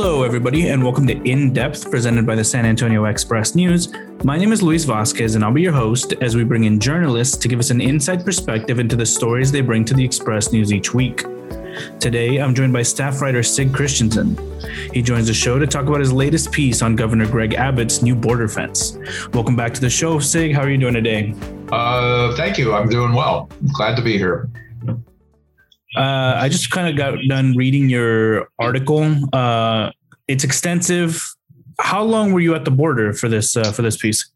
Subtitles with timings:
[0.00, 3.92] Hello, everybody, and welcome to In Depth, presented by the San Antonio Express News.
[4.22, 7.36] My name is Luis Vasquez, and I'll be your host as we bring in journalists
[7.38, 10.72] to give us an inside perspective into the stories they bring to the Express News
[10.72, 11.24] each week.
[11.98, 14.38] Today, I'm joined by staff writer Sig Christenson.
[14.94, 18.14] He joins the show to talk about his latest piece on Governor Greg Abbott's new
[18.14, 18.96] border fence.
[19.34, 20.54] Welcome back to the show, Sig.
[20.54, 21.34] How are you doing today?
[21.72, 22.72] Uh, thank you.
[22.72, 23.50] I'm doing well.
[23.74, 24.48] Glad to be here.
[25.96, 29.16] Uh, I just kind of got done reading your article.
[29.32, 29.90] Uh,
[30.26, 31.34] it's extensive.
[31.80, 34.30] How long were you at the border for this uh, for this piece?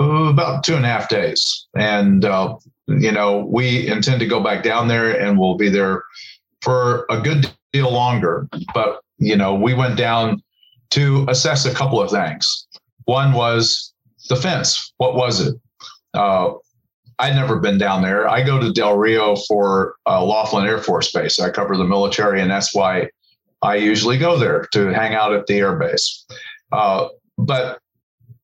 [0.00, 2.56] Uh, about two and a half days, and uh,
[2.86, 6.02] you know we intend to go back down there, and we'll be there
[6.62, 8.48] for a good deal longer.
[8.72, 10.42] But you know we went down
[10.90, 12.66] to assess a couple of things.
[13.04, 13.92] One was
[14.28, 14.92] the fence.
[14.96, 15.54] What was it?
[17.18, 18.28] I'd never been down there.
[18.28, 21.38] I go to Del Rio for uh, Laughlin Air Force Base.
[21.38, 23.08] I cover the military, and that's why
[23.62, 26.24] I usually go there to hang out at the airbase.
[26.72, 27.08] Uh,
[27.38, 27.78] but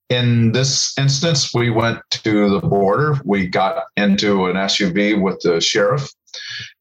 [0.08, 3.18] in this instance, we went to the border.
[3.24, 6.10] We got into an SUV with the sheriff,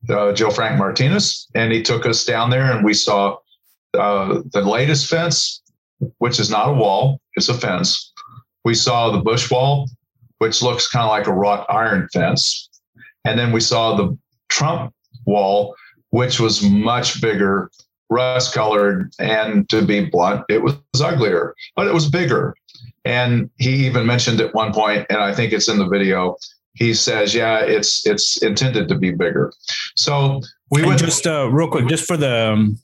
[0.10, 3.38] uh, Joe Frank Martinez, and he took us down there, and we saw
[3.98, 5.62] uh, the latest fence,
[6.20, 8.14] which is not a wall; it's a fence.
[8.64, 9.90] We saw the bush wall
[10.42, 12.68] which looks kind of like a wrought iron fence.
[13.26, 14.18] And then we saw the
[14.50, 14.92] Trump
[15.28, 15.76] wall,
[16.10, 17.70] which was much bigger,
[18.10, 22.56] rust colored, and to be blunt, it was uglier, but it was bigger.
[23.06, 26.38] And he even mentioned at one point, and I think it's in the video,
[26.74, 29.54] he says, "Yeah, it's it's intended to be bigger."
[29.96, 32.80] So we would just uh, real quick, just for the um,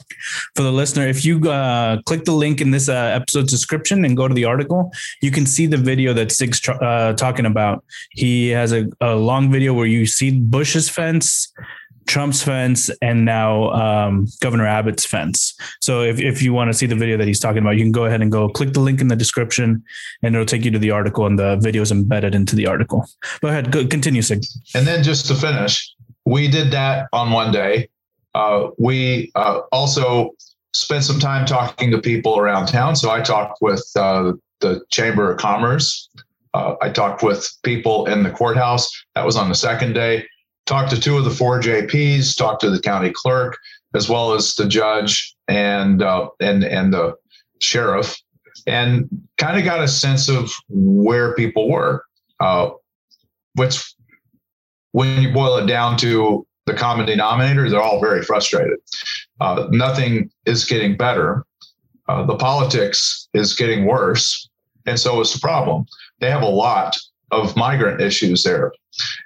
[0.56, 4.18] for the listener, if you uh, click the link in this uh, episode description and
[4.18, 7.86] go to the article, you can see the video that Sig's tr- uh, talking about.
[8.12, 11.54] He has a, a, long video where you see Bush's fence,
[12.08, 15.58] Trump's fence, and now um, Governor Abbott's fence.
[15.80, 17.94] So if if you want to see the video that he's talking about, you can
[17.94, 19.82] go ahead and go click the link in the description,
[20.24, 23.08] and it'll take you to the article, and the video is embedded into the article.
[23.40, 24.44] Go ahead, go, continue, Sig.
[24.76, 25.96] And then just to finish
[26.28, 27.88] we did that on one day.
[28.36, 30.32] Uh, we uh, also
[30.74, 32.98] spent some time talking to people around town.
[32.98, 36.10] So I talked with uh, the Chamber of Commerce.
[36.54, 38.92] Uh, I talked with people in the courthouse.
[39.16, 40.26] That was on the second day.
[40.66, 42.36] Talked to two of the four JPs.
[42.36, 43.58] Talked to the county clerk
[43.96, 47.16] as well as the judge and uh, and and the
[47.62, 48.18] sheriff,
[48.68, 49.08] and
[49.38, 52.04] kind of got a sense of where people were.
[52.42, 52.72] Uh,
[53.56, 53.96] which
[54.98, 58.80] when you boil it down to the common denominator, they're all very frustrated.
[59.40, 61.46] Uh, nothing is getting better.
[62.10, 64.50] Uh, the politics is getting worse.
[64.88, 65.86] And so is the problem.
[66.20, 66.98] They have a lot
[67.30, 68.72] of migrant issues there,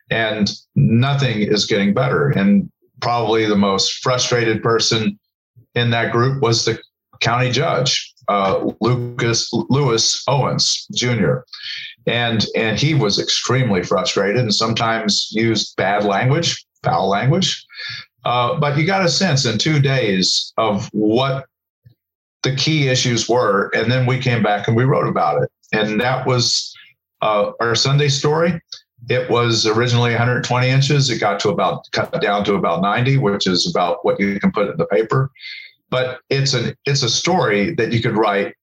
[0.10, 2.32] and nothing is getting better.
[2.32, 5.18] And probably the most frustrated person
[5.74, 6.82] in that group was the
[7.22, 11.40] county judge, uh, Lucas Lewis Owens Jr
[12.08, 17.66] and and he was extremely frustrated and sometimes used bad language, foul language.
[18.24, 21.46] Uh, but you got a sense in two days of what
[22.44, 26.00] the key issues were, and then we came back and we wrote about it, and
[26.00, 26.74] that was
[27.22, 28.60] uh, our Sunday story.
[29.10, 31.10] It was originally 120 inches.
[31.10, 34.52] It got to about cut down to about 90, which is about what you can
[34.52, 35.32] put in the paper.
[35.92, 38.56] But it's an it's a story that you could write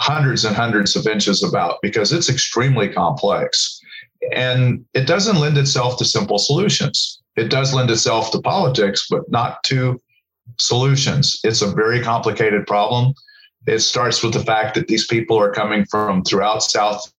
[0.00, 3.80] hundreds and hundreds of inches about because it's extremely complex.
[4.34, 7.20] And it doesn't lend itself to simple solutions.
[7.36, 10.00] It does lend itself to politics, but not to
[10.58, 11.38] solutions.
[11.44, 13.12] It's a very complicated problem.
[13.66, 17.12] It starts with the fact that these people are coming from throughout South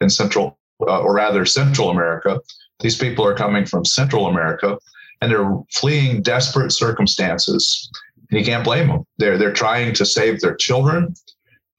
[0.00, 2.40] and Central, uh, or rather Central America.
[2.80, 4.78] These people are coming from Central America
[5.20, 7.90] and they're fleeing desperate circumstances.
[8.30, 9.04] And you can't blame them.
[9.18, 11.14] They're, they're trying to save their children.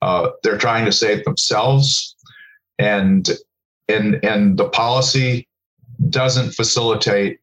[0.02, 2.16] Uh, they're trying to save themselves,
[2.78, 3.30] and
[3.90, 5.46] and and the policy
[6.10, 7.40] doesn't facilitate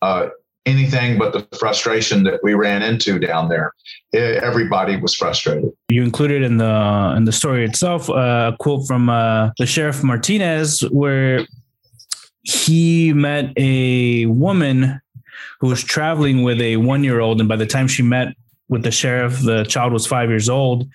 [0.00, 0.28] uh,
[0.64, 3.72] anything but the frustration that we ran into down there.
[4.14, 5.70] Everybody was frustrated.
[5.90, 10.02] You included in the in the story itself uh, a quote from uh, the sheriff
[10.02, 11.46] Martinez, where
[12.42, 15.00] he met a woman
[15.60, 18.34] who was traveling with a one year old, and by the time she met
[18.70, 20.88] with the sheriff, the child was five years old,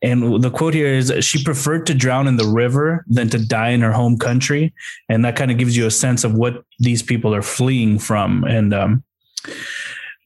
[0.00, 3.70] and the quote here is she preferred to drown in the river than to die
[3.70, 4.72] in her home country.
[5.08, 8.44] And that kind of gives you a sense of what these people are fleeing from.
[8.44, 9.02] And, um,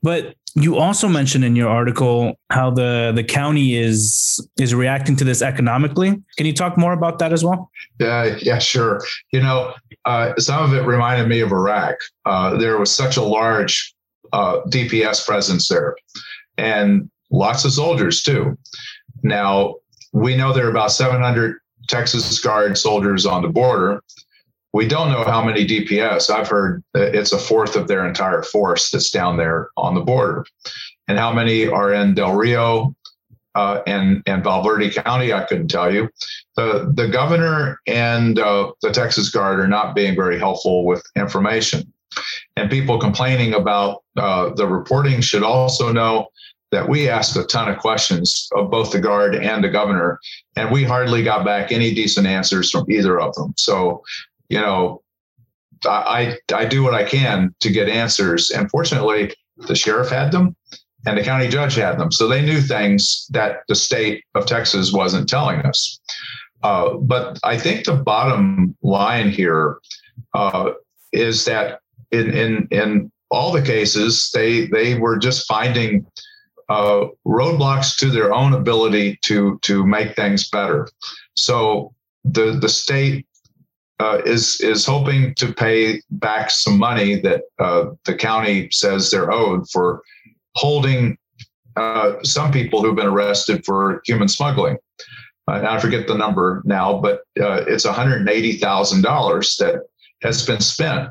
[0.02, 5.25] but you also mentioned in your article how the the county is is reacting to
[5.25, 6.23] this economically.
[6.37, 7.70] Can you talk more about that as well?
[7.99, 9.00] Yeah, yeah, sure.
[9.32, 9.73] You know,
[10.05, 11.96] uh, some of it reminded me of Iraq.
[12.26, 13.94] Uh, there was such a large
[14.34, 15.96] uh, DPS presence there,
[16.62, 18.56] and lots of soldiers too.
[19.22, 19.76] Now,
[20.12, 24.02] we know there are about 700 Texas Guard soldiers on the border.
[24.72, 26.30] We don't know how many DPS.
[26.30, 30.46] I've heard it's a fourth of their entire force that's down there on the border.
[31.08, 32.94] And how many are in Del Rio
[33.54, 36.08] uh, and, and Val Verde County, I couldn't tell you.
[36.56, 41.92] The, the governor and uh, the Texas Guard are not being very helpful with information.
[42.56, 46.28] And people complaining about uh, the reporting should also know
[46.72, 50.19] that we asked a ton of questions of both the guard and the governor,
[50.56, 53.52] and we hardly got back any decent answers from either of them.
[53.56, 54.02] So,
[54.48, 55.02] you know,
[55.84, 59.32] I I do what I can to get answers, and fortunately,
[59.69, 60.56] the sheriff had them,
[61.06, 64.92] and the county judge had them, so they knew things that the state of Texas
[64.92, 66.00] wasn't telling us.
[66.62, 69.78] Uh, but I think the bottom line here
[70.34, 70.70] uh,
[71.12, 71.80] is that
[72.12, 76.06] in in in all the cases, they they were just finding
[76.68, 80.88] uh, roadblocks to their own ability to to make things better.
[81.34, 81.94] So
[82.24, 83.26] the the state
[84.00, 89.32] uh, is is hoping to pay back some money that uh, the county says they're
[89.32, 90.02] owed for
[90.56, 91.16] holding
[91.76, 94.76] uh, some people who've been arrested for human smuggling.
[95.48, 99.82] Uh, I forget the number now, but uh, it's $180,000 that
[100.22, 101.10] has been spent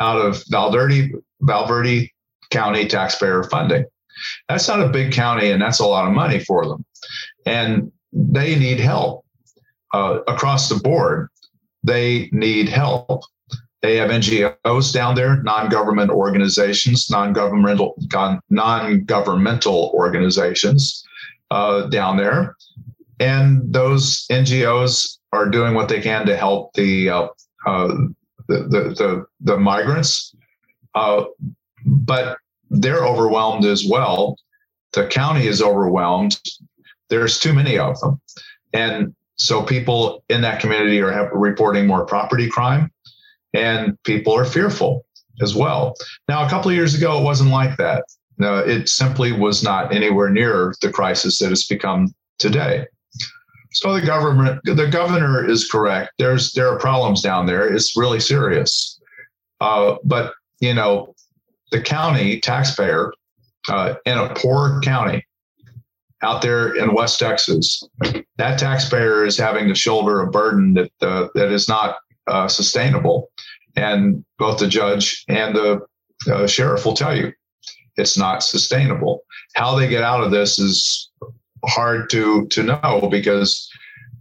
[0.00, 1.12] out of Val Verde,
[1.42, 2.10] Valverde
[2.50, 3.84] County taxpayer funding.
[4.48, 6.84] That's not a big county, and that's a lot of money for them.
[7.46, 9.24] And they need help
[9.92, 11.28] uh, across the board.
[11.82, 13.24] They need help.
[13.80, 17.94] They have NGOs down there, non-government organizations, non-governmental
[18.50, 21.04] non-governmental organizations
[21.50, 22.56] uh, down there,
[23.20, 27.28] and those NGOs are doing what they can to help the uh,
[27.66, 27.94] uh,
[28.48, 30.34] the, the, the, the migrants.
[30.94, 31.24] Uh,
[31.86, 32.38] but
[32.70, 34.36] they're overwhelmed as well.
[34.92, 36.38] The county is overwhelmed.
[37.08, 38.20] There's too many of them.
[38.72, 42.90] And so people in that community are have, reporting more property crime
[43.54, 45.04] and people are fearful
[45.40, 45.94] as well.
[46.28, 48.04] Now, a couple of years ago, it wasn't like that.
[48.38, 52.86] No, it simply was not anywhere near the crisis that it's become today.
[53.72, 56.12] So the government, the governor is correct.
[56.18, 57.72] There's there are problems down there.
[57.72, 59.00] It's really serious.
[59.60, 61.14] Uh, but you know,
[61.70, 63.12] the county taxpayer
[63.68, 65.24] uh, in a poor county
[66.22, 67.82] out there in West Texas,
[68.36, 73.30] that taxpayer is having to shoulder a burden that uh, that is not uh, sustainable.
[73.76, 75.80] And both the judge and the
[76.30, 77.32] uh, sheriff will tell you
[77.96, 79.22] it's not sustainable.
[79.54, 81.10] How they get out of this is
[81.64, 83.70] hard to to know because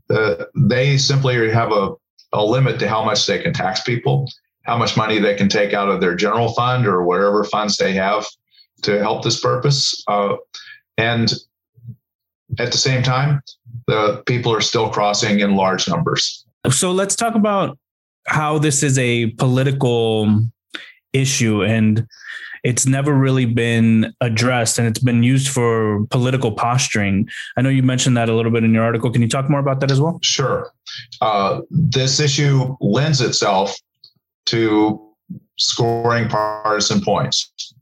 [0.10, 1.94] uh, they simply have a,
[2.34, 4.28] a limit to how much they can tax people
[4.68, 7.94] how much money they can take out of their general fund or whatever funds they
[7.94, 8.28] have
[8.84, 10.04] to help this purpose.
[10.08, 10.36] Uh,
[10.98, 11.34] and
[12.60, 13.42] at the same time,
[13.88, 16.46] the people are still crossing in large numbers.
[16.70, 17.78] So let's talk about
[18.28, 20.42] how this is a political
[21.14, 22.06] issue and
[22.64, 27.30] it's never really been addressed and it's been used for political posturing.
[27.56, 29.10] I know you mentioned that a little bit in your article.
[29.10, 30.20] Can you talk more about that as well?
[30.22, 30.70] Sure.
[31.22, 33.74] Uh, this issue lends itself
[34.48, 35.02] to
[35.58, 37.74] scoring partisan points.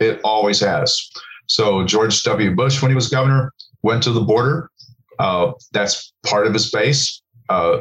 [0.00, 1.10] It always has.
[1.46, 2.54] So George W.
[2.54, 4.70] Bush, when he was governor, went to the border.
[5.18, 7.22] Uh, that's part of his base.
[7.48, 7.80] Uh,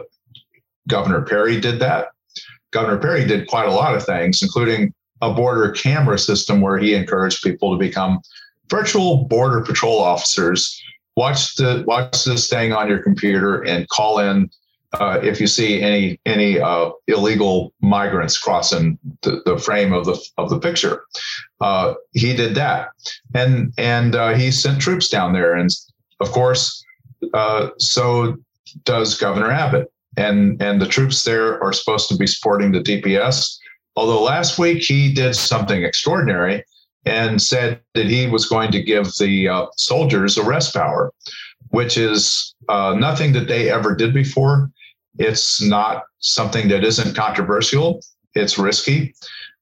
[0.87, 2.09] governor Perry did that.
[2.71, 6.93] Governor Perry did quite a lot of things, including a border camera system where he
[6.93, 8.19] encouraged people to become
[8.69, 10.81] virtual border patrol officers.
[11.15, 14.49] Watch the watch this thing on your computer and call in
[14.93, 20.21] uh, if you see any any uh, illegal migrants crossing the, the, frame of the
[20.37, 21.05] of the picture.
[21.61, 22.89] Uh, he did that,
[23.33, 25.69] and and uh, he sent troops down there, and
[26.19, 26.83] of course,
[27.33, 28.35] uh, so
[28.83, 33.57] does Governor Abbott, and and the troops there are supposed to be supporting the DPS.
[33.95, 36.63] Although last week he did something extraordinary
[37.05, 41.13] and said that he was going to give the uh, soldiers arrest power,
[41.69, 44.69] which is nothing that they ever did before
[45.17, 48.01] it's not something that isn't controversial.
[48.33, 49.13] It's risky.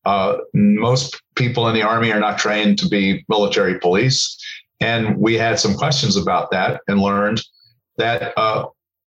[0.06, 4.38] Uh, most people in the Army are not trained to be military police.
[4.80, 7.42] And we had some questions about that and learned
[7.98, 8.66] that uh,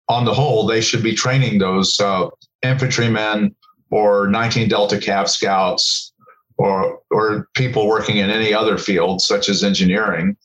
[0.08, 2.28] on the whole, they should be training those uh,
[2.62, 3.54] infantrymen
[3.90, 6.12] or 19 Delta Cav scouts
[6.58, 10.36] or, or people working in any other field, such as engineering.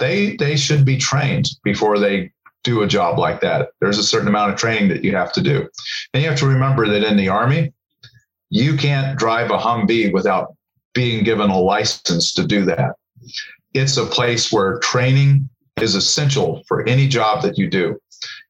[0.00, 2.32] They, they should be trained before they
[2.64, 3.68] do a job like that.
[3.80, 5.68] There's a certain amount of training that you have to do.
[6.12, 7.72] And you have to remember that in the Army,
[8.50, 10.54] you can't drive a Humvee without
[10.94, 12.94] being given a license to do that.
[13.74, 15.48] it's a place where training
[15.80, 17.98] is essential for any job that you do,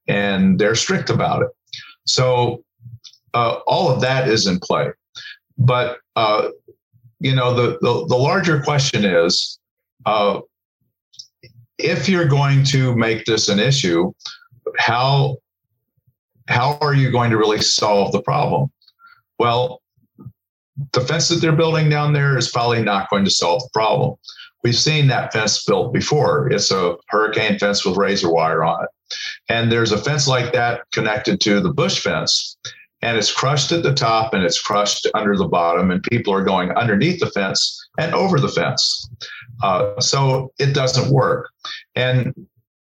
[0.06, 1.48] and they're strict about it.
[2.04, 2.62] So
[3.32, 4.88] uh, all of that is in play.
[5.56, 6.50] But uh,
[7.20, 9.58] you know, the, the, the larger question is,
[10.04, 10.40] uh,
[11.78, 14.12] if you're going to make this an issue,
[14.78, 15.36] how
[16.48, 18.70] how are you going to really solve the problem?
[19.38, 19.80] Well,
[20.92, 24.16] the fence that they're building down there is probably not going to solve the problem.
[24.62, 26.50] We've seen that fence built before.
[26.50, 29.16] It's a hurricane fence with razor wire on it.
[29.48, 32.56] And there's a fence like that connected to the bush fence
[33.04, 36.42] and it's crushed at the top and it's crushed under the bottom, and people are
[36.42, 39.10] going underneath the fence and over the fence.
[39.62, 41.50] Uh, so it doesn't work.
[41.94, 42.34] And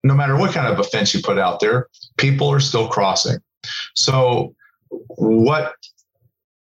[0.04, 1.88] no matter what kind of a fence you put out there,
[2.18, 3.38] people are still crossing.
[3.96, 4.56] So
[4.89, 5.74] what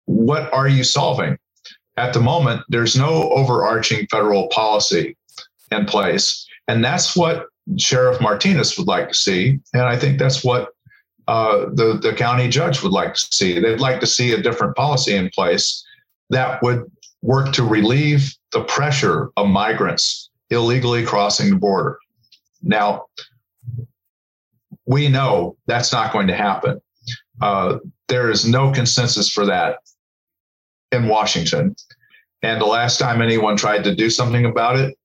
[0.06, 1.36] what are you solving?
[1.96, 5.16] At the moment, there's no overarching federal policy
[5.70, 6.46] in place.
[6.68, 7.46] And that's what
[7.78, 9.58] Sheriff Martinez would like to see.
[9.72, 10.70] And I think that's what
[11.26, 13.58] uh, the, the county judge would like to see.
[13.58, 15.84] They'd like to see a different policy in place
[16.30, 16.84] that would
[17.22, 21.98] work to relieve the pressure of migrants illegally crossing the border.
[22.62, 23.06] Now,
[24.86, 26.80] we know that's not going to happen.
[27.40, 29.78] Uh, there is no consensus for that
[30.92, 31.74] in Washington.
[32.42, 34.96] And the last time anyone tried to do something about it,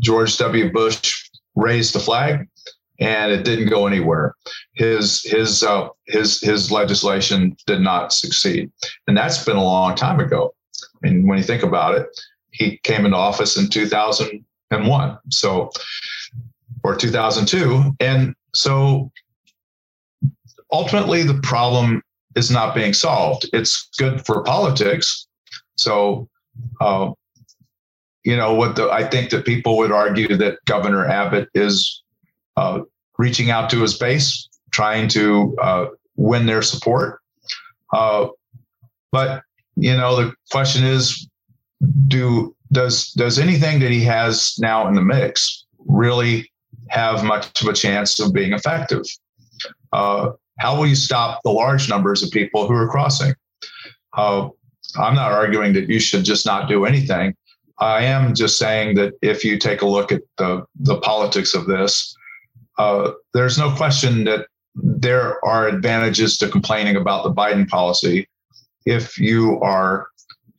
[0.00, 0.72] George W.
[0.72, 2.48] Bush raised the flag
[2.98, 4.34] and it didn't go anywhere.
[4.74, 8.70] His his uh, his his legislation did not succeed,
[9.06, 10.54] and that's been a long time ago.
[11.02, 12.06] Mean, when you think about it,
[12.50, 15.70] he came into office in 2001, so
[16.84, 19.10] or 2002, and so
[20.72, 22.02] ultimately the problem
[22.34, 23.48] is not being solved.
[23.52, 25.26] It's good for politics,
[25.76, 26.28] so.
[26.80, 27.12] Uh,
[28.24, 32.02] you know what the, I think that people would argue that Governor Abbott is
[32.56, 32.80] uh,
[33.18, 37.20] reaching out to his base, trying to uh, win their support.
[37.92, 38.28] Uh,
[39.10, 39.42] but
[39.76, 41.28] you know, the question is,
[42.08, 46.50] do does does anything that he has now in the mix really
[46.88, 49.02] have much of a chance of being effective?
[49.92, 53.34] Uh, how will you stop the large numbers of people who are crossing?
[54.16, 54.48] Uh,
[54.96, 57.34] I'm not arguing that you should just not do anything.
[57.78, 61.66] I am just saying that if you take a look at the the politics of
[61.66, 62.14] this,
[62.78, 68.28] uh, there's no question that there are advantages to complaining about the Biden policy
[68.86, 70.08] if you are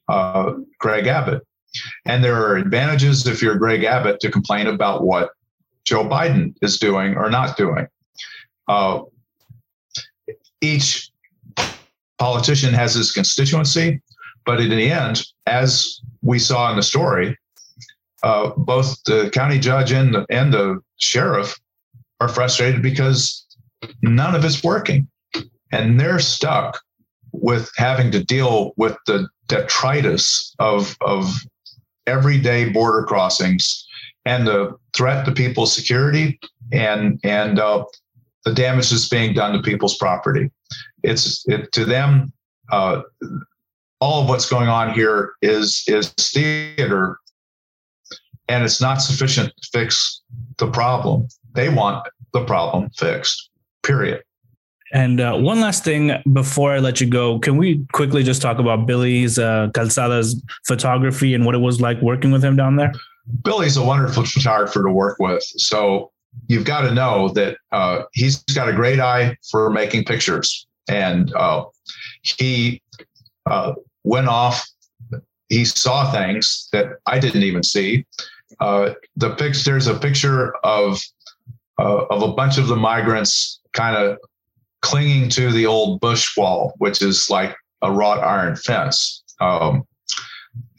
[0.08, 1.42] uh, Greg Abbott.
[2.06, 5.32] And there are advantages if you're Greg Abbott to complain about what
[5.86, 7.88] Joe Biden is doing or not doing.
[8.68, 9.02] Uh,
[10.62, 11.12] each
[12.20, 14.02] politician has his constituency,
[14.46, 17.38] but in the end, as we saw in the story,
[18.24, 21.60] uh, both the county judge and the, and the sheriff
[22.22, 23.46] are frustrated because
[24.02, 25.08] none of it's working.
[25.74, 26.80] And they're stuck
[27.34, 31.34] with having to deal with the detritus of, of
[32.08, 33.86] everyday border crossings
[34.26, 36.40] and the threat to people's security
[36.72, 37.84] and, and uh,
[38.46, 40.50] the damage that's being done to people's property.
[41.04, 42.32] It's it, to them,
[42.72, 43.02] uh,
[44.00, 47.20] all of what's going on here is is theater
[48.50, 50.22] and it's not sufficient to fix
[50.58, 51.28] the problem.
[51.54, 53.50] They want the problem fixed,
[53.84, 54.24] period.
[54.94, 58.60] And uh, one last thing before I let you go, can we quickly just talk
[58.60, 62.94] about Billy's uh, Calzada's photography and what it was like working with him down there?
[63.44, 65.44] Billy's a wonderful photographer to work with.
[65.58, 66.12] So
[66.48, 70.68] you've got to know that uh, he's got a great eye for making pictures.
[70.88, 71.66] And uh,
[72.22, 72.80] he
[73.48, 73.74] uh,
[74.04, 74.64] went off,
[75.50, 78.06] he saw things that I didn't even see.
[78.60, 81.02] Uh, the picture, there's a picture of
[81.80, 84.20] uh, of a bunch of the migrants kind of
[84.84, 89.24] clinging to the old bush wall, which is like a wrought iron fence.
[89.40, 89.84] Um,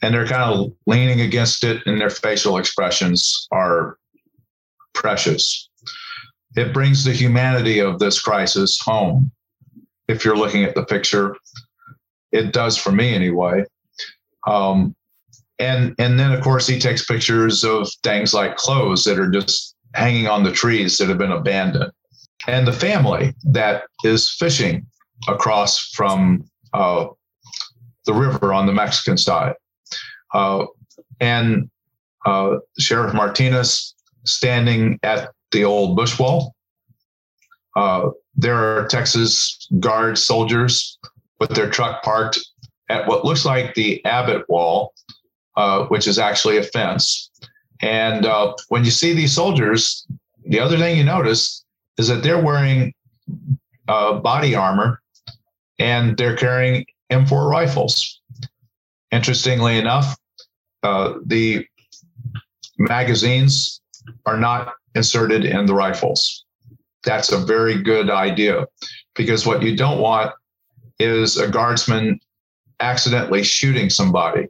[0.01, 3.97] and they're kind of leaning against it, and their facial expressions are
[4.93, 5.69] precious.
[6.55, 9.31] It brings the humanity of this crisis home.
[10.07, 11.35] If you're looking at the picture,
[12.31, 13.65] it does for me anyway.
[14.47, 14.95] Um,
[15.59, 19.75] and and then of course he takes pictures of things like clothes that are just
[19.93, 21.91] hanging on the trees that have been abandoned,
[22.47, 24.85] and the family that is fishing
[25.27, 27.07] across from uh,
[28.05, 29.55] the river on the Mexican side.
[30.33, 30.65] Uh,
[31.19, 31.69] and
[32.25, 36.55] uh, Sheriff Martinez standing at the old bush wall.
[37.75, 40.97] Uh, there are Texas Guard soldiers
[41.39, 42.39] with their truck parked
[42.89, 44.93] at what looks like the Abbott wall,
[45.57, 47.29] uh, which is actually a fence
[47.81, 50.05] And uh, when you see these soldiers,
[50.45, 51.64] the other thing you notice
[51.97, 52.93] is that they're wearing
[53.87, 55.01] uh, body armor
[55.79, 58.21] and they're carrying M4 rifles.
[59.11, 60.17] Interestingly enough,
[60.83, 61.65] uh, the
[62.77, 63.81] magazines
[64.25, 66.45] are not inserted in the rifles.
[67.03, 68.65] That's a very good idea
[69.15, 70.31] because what you don't want
[70.99, 72.19] is a guardsman
[72.79, 74.47] accidentally shooting somebody.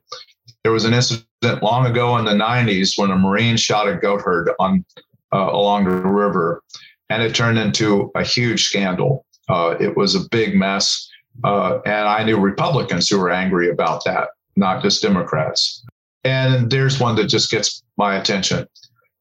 [0.63, 4.21] There was an incident long ago in the 90s when a Marine shot a goat
[4.21, 4.85] herd on
[5.33, 6.63] uh, along the river,
[7.09, 9.25] and it turned into a huge scandal.
[9.49, 11.07] Uh, it was a big mess,
[11.43, 15.83] uh, and I knew Republicans who were angry about that, not just Democrats.
[16.23, 18.67] And there's one that just gets my attention.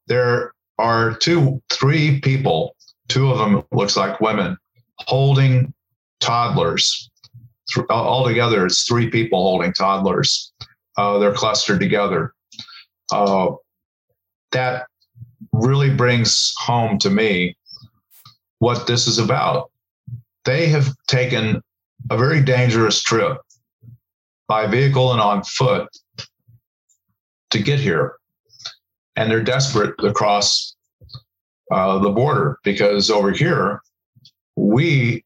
[0.07, 2.77] There are two, three people,
[3.09, 4.57] two of them looks like women,
[5.01, 5.75] holding
[6.21, 7.11] toddlers.
[7.91, 10.53] Altogether, it's three people holding toddlers.
[10.97, 12.33] Uh, they're clustered together.
[13.13, 13.53] Uh,
[14.53, 14.87] that
[15.53, 17.57] really brings home to me
[18.59, 19.71] what this is about.
[20.45, 21.63] They have taken
[22.11, 23.39] a very dangerous trip
[24.49, 25.89] by vehicle and on foot
[27.51, 28.17] to get here.
[29.17, 30.75] And they're desperate to cross
[31.71, 33.81] uh, the border because over here,
[34.57, 35.25] we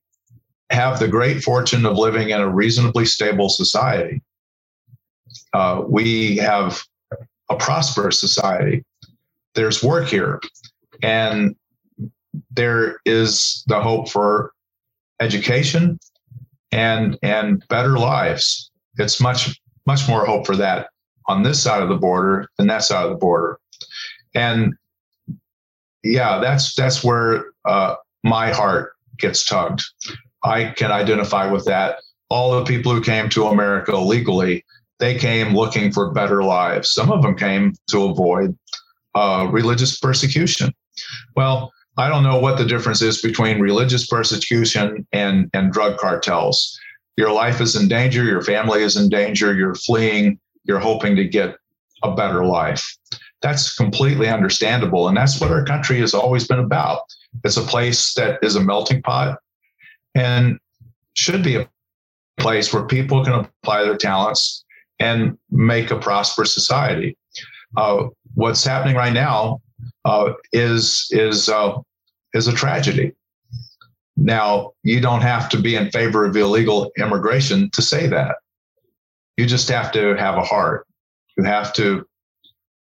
[0.71, 4.23] have the great fortune of living in a reasonably stable society.
[5.53, 6.83] Uh, we have
[7.51, 8.85] a prosperous society.
[9.55, 10.41] There's work here,
[11.03, 11.57] and
[12.59, 14.53] there is the hope for
[15.21, 15.97] education
[16.73, 18.71] and and better lives.
[18.99, 20.89] It's much much more hope for that
[21.29, 23.61] on this side of the border than that side of the border,
[24.35, 24.75] and
[26.03, 29.85] yeah, that's that's where uh, my heart gets tugged.
[30.43, 32.01] I can identify with that.
[32.29, 34.65] All the people who came to America legally,
[34.99, 36.93] they came looking for better lives.
[36.93, 38.59] Some of them came to avoid
[39.15, 40.75] uh, religious persecution.
[41.37, 46.79] Well, I don't know what the difference is between religious persecution and, and drug cartels.
[47.17, 51.25] Your life is in danger, your family is in danger, you're fleeing, you're hoping to
[51.25, 51.57] get
[52.05, 52.97] a better life.
[53.43, 55.09] That's completely understandable.
[55.09, 57.01] And that's what our country has always been about.
[57.43, 59.39] It's a place that is a melting pot
[60.15, 60.57] and
[61.15, 61.69] should be a
[62.39, 64.65] place where people can apply their talents
[65.01, 67.17] and make a prosperous society.
[67.77, 69.61] Uh, what's happening right now
[70.05, 71.75] uh, is is uh,
[72.35, 73.13] is a tragedy.
[74.17, 78.37] Now, you don't have to be in favor of illegal immigration to say that.
[79.37, 80.87] You just have to have a heart.
[81.37, 82.05] You have to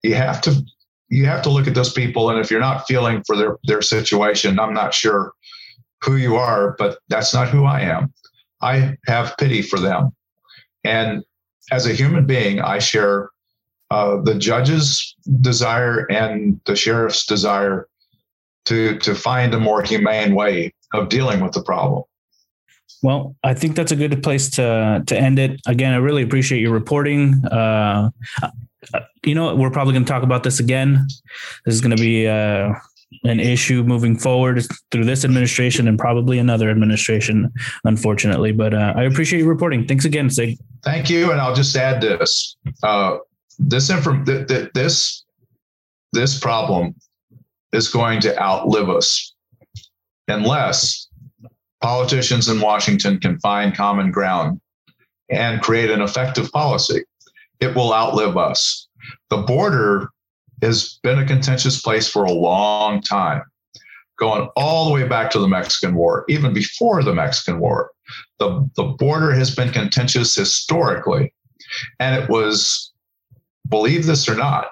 [0.03, 0.63] you have to
[1.11, 3.83] you have to look at those people and if you're not feeling for their their
[3.83, 5.33] situation, I'm not sure
[6.03, 8.13] who you are, but that's not who I am.
[8.63, 10.13] I have pity for them.
[10.85, 11.23] And
[11.71, 13.29] as a human being, I share
[13.91, 17.89] uh, the judge's desire and the sheriff's desire
[18.69, 22.05] to to find a more humane way of dealing with the problem.
[23.03, 25.61] Well, I think that's a good place to to end it.
[25.67, 27.45] Again, I really appreciate your reporting.
[27.47, 28.11] Uh,
[29.25, 31.07] you know, we're probably going to talk about this again.
[31.65, 32.73] This is going to be uh,
[33.25, 37.53] an issue moving forward through this administration and probably another administration,
[37.85, 38.53] unfortunately.
[38.53, 39.87] But uh, I appreciate your reporting.
[39.87, 40.59] Thanks again, Sig.
[40.85, 43.19] Thank you, and I'll just add this: uh,
[43.59, 45.25] this inform- th- th- this
[46.13, 46.95] this problem
[47.73, 49.35] is going to outlive us
[50.27, 51.09] unless
[51.81, 54.61] politicians in Washington can find common ground
[55.31, 57.03] and create an effective policy.
[57.61, 58.89] It will outlive us.
[59.31, 60.09] The border
[60.63, 63.43] has been a contentious place for a long time,
[64.19, 67.91] going all the way back to the Mexican War, even before the Mexican War.
[68.39, 71.33] The, the border has been contentious historically.
[72.01, 72.93] And it was,
[73.69, 74.69] believe this or not,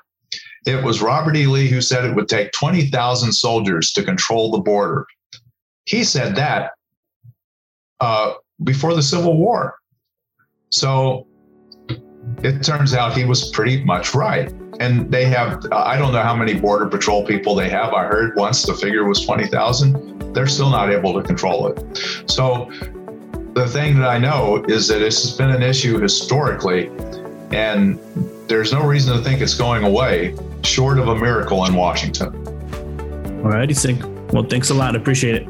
[0.67, 1.47] it was Robert E.
[1.47, 5.07] Lee who said it would take 20,000 soldiers to control the border.
[5.85, 6.73] He said that
[8.01, 9.77] uh, before the Civil War.
[10.71, 11.27] So
[12.43, 14.53] it turns out he was pretty much right.
[14.81, 17.95] And they have, I don't know how many Border Patrol people they have.
[17.95, 20.35] I heard once the figure was 20,000.
[20.35, 22.27] They're still not able to control it.
[22.27, 22.71] So
[23.55, 26.91] the thing that I know is that this has been an issue historically,
[27.53, 27.99] and
[28.49, 32.35] there's no reason to think it's going away short of a miracle in Washington.
[33.45, 34.03] All righty, Sig.
[34.33, 34.97] Well, thanks a lot.
[34.97, 35.49] Appreciate it.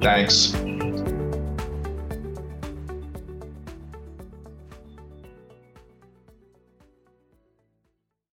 [0.00, 0.54] Thanks.